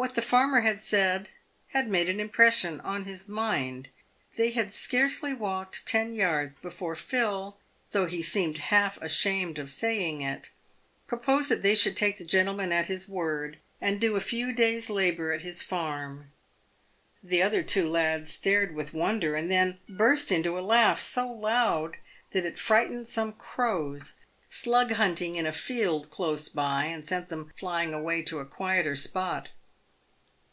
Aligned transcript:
What 0.00 0.14
the 0.14 0.22
farmer 0.22 0.60
had 0.60 0.80
said 0.80 1.30
had 1.70 1.88
made 1.88 2.08
an 2.08 2.20
impression 2.20 2.80
on 2.82 3.04
his 3.04 3.26
mind. 3.26 3.88
They 4.36 4.50
had 4.52 4.72
scarcely 4.72 5.34
walked 5.34 5.88
ten 5.88 6.14
yards 6.14 6.52
before 6.62 6.94
Phil— 6.94 7.58
though 7.90 8.06
he 8.06 8.22
seemed 8.22 8.58
half 8.58 9.02
ashamed 9.02 9.58
of 9.58 9.68
saying 9.68 10.20
it— 10.20 10.50
proposed 11.08 11.48
that 11.48 11.62
they 11.64 11.74
should 11.74 11.96
take 11.96 12.16
the 12.16 12.24
gentleman 12.24 12.70
at 12.70 12.86
his 12.86 13.08
word, 13.08 13.58
and 13.80 14.00
do 14.00 14.14
a 14.14 14.20
few 14.20 14.52
days' 14.52 14.88
labour 14.88 15.32
at 15.32 15.42
his 15.42 15.64
farm. 15.64 16.30
The 17.20 17.42
other 17.42 17.64
two 17.64 17.88
lads 17.88 18.32
stared 18.32 18.76
with 18.76 18.92
w 18.92 19.02
r 19.02 19.08
Onder, 19.10 19.34
and 19.34 19.50
then 19.50 19.80
burst 19.88 20.30
into 20.30 20.56
a 20.56 20.60
laugh 20.62 21.00
so 21.00 21.26
loud 21.28 21.96
that 22.30 22.44
it 22.46 22.56
frightened 22.56 23.08
some 23.08 23.32
crows 23.32 24.12
slug 24.48 24.92
hunting 24.92 25.34
in 25.34 25.44
a 25.44 25.50
field 25.50 26.08
close 26.08 26.48
by, 26.48 26.84
and 26.84 27.04
sent 27.04 27.30
them 27.30 27.50
flying 27.56 27.92
away 27.92 28.22
to 28.22 28.38
a 28.38 28.46
quieter 28.46 28.94
spot. 28.94 29.50